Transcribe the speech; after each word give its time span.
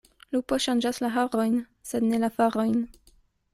Lupo 0.35 0.57
ŝanĝas 0.65 0.99
la 1.03 1.11
harojn, 1.17 1.61
sed 1.91 2.09
ne 2.09 2.23
la 2.25 2.33
farojn. 2.41 2.77